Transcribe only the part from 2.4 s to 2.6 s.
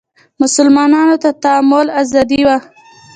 وه